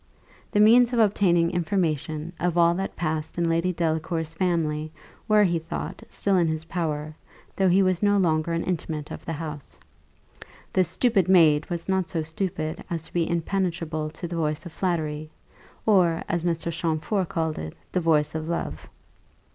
The 0.49 0.59
means 0.59 0.93
of 0.93 0.97
obtaining 0.99 1.51
information 1.51 2.33
of 2.39 2.57
all 2.57 2.73
that 2.73 2.95
passed 2.95 3.37
in 3.37 3.47
Lady 3.47 3.71
Delacour's 3.71 4.33
family 4.33 4.91
were, 5.27 5.43
he 5.43 5.59
thought, 5.59 6.01
still 6.09 6.35
in 6.37 6.47
his 6.47 6.65
power, 6.65 7.13
though 7.55 7.69
he 7.69 7.83
was 7.83 8.01
no 8.01 8.17
longer 8.17 8.51
an 8.53 8.63
inmate 8.63 9.11
of 9.11 9.23
the 9.25 9.33
house. 9.33 9.77
The 10.73 10.83
stupid 10.83 11.29
maid 11.29 11.69
was 11.69 11.87
not 11.87 12.09
so 12.09 12.23
stupid 12.23 12.83
as 12.89 13.03
to 13.03 13.13
be 13.13 13.29
impenetrable 13.29 14.09
to 14.09 14.27
the 14.27 14.35
voice 14.37 14.65
of 14.65 14.71
flattery, 14.73 15.29
or, 15.85 16.23
as 16.27 16.41
Mr. 16.41 16.71
Champfort 16.71 17.29
called 17.29 17.59
it, 17.59 17.75
the 17.91 18.01
voice 18.01 18.33
of 18.33 18.49
love. 18.49 18.89